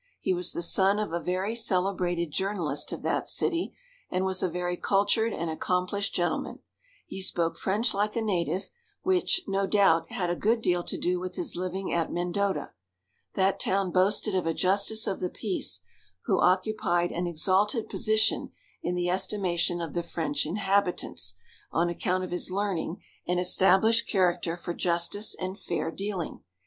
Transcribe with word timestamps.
He 0.19 0.33
was 0.33 0.53
the 0.53 0.63
son 0.63 0.97
of 0.97 1.13
a 1.13 1.19
very 1.19 1.53
celebrated 1.53 2.31
journalist 2.31 2.91
of 2.91 3.03
that 3.03 3.27
city, 3.27 3.75
and 4.09 4.25
was 4.25 4.41
a 4.41 4.49
very 4.49 4.75
cultured 4.75 5.31
and 5.31 5.47
accomplished 5.47 6.15
gentleman. 6.15 6.57
He 7.05 7.21
spoke 7.21 7.55
French 7.55 7.93
like 7.93 8.15
a 8.15 8.21
native, 8.23 8.71
which, 9.03 9.41
no 9.47 9.67
doubt, 9.67 10.11
had 10.11 10.31
a 10.31 10.35
good 10.35 10.59
deal 10.63 10.83
to 10.85 10.97
do 10.97 11.19
with 11.19 11.35
his 11.35 11.55
living 11.55 11.93
at 11.93 12.11
Mendota. 12.11 12.71
That 13.35 13.59
town 13.59 13.91
boasted 13.91 14.33
of 14.33 14.47
a 14.47 14.55
justice 14.55 15.05
of 15.05 15.19
the 15.19 15.29
peace, 15.29 15.81
who 16.25 16.41
occupied 16.41 17.11
an 17.11 17.27
exalted 17.27 17.87
position 17.87 18.49
in 18.81 18.95
the 18.95 19.07
estimation 19.07 19.81
of 19.81 19.93
the 19.93 20.01
French 20.01 20.47
inhabitants, 20.47 21.35
on 21.71 21.89
account 21.89 22.23
of 22.23 22.31
his 22.31 22.49
learning 22.49 23.03
and 23.27 23.39
established 23.39 24.09
character 24.09 24.57
for 24.57 24.73
justice 24.73 25.35
and 25.39 25.59
fair 25.59 25.91
dealing. 25.91 26.41